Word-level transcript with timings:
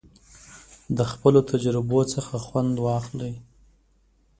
د 0.97 0.99
خپلو 1.11 1.39
تجربو 1.51 1.99
څخه 2.13 2.33
خوند 2.45 2.75
واخلئ. 2.85 3.33